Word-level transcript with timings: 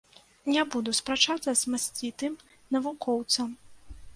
Не 0.53 0.63
буду 0.75 0.93
спрачацца 0.99 1.51
з 1.59 1.63
масцітым 1.73 2.33
навукоўцам. 2.77 3.47